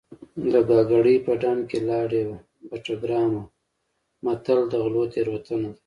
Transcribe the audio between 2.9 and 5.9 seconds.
ګرامه متل د غلو تېروتنه ده